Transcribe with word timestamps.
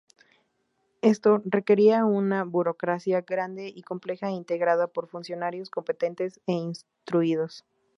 Esto 1.03 1.43
requería 1.45 2.05
una 2.05 2.43
burocracia 2.43 3.21
grande 3.21 3.67
y 3.67 3.83
compleja 3.83 4.31
integrada 4.31 4.87
por 4.87 5.07
funcionarios 5.07 5.69
competentes 5.69 6.39
e 6.47 6.53
instruidos. 6.53 7.65